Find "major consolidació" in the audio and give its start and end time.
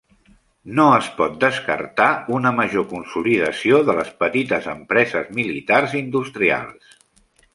2.61-3.81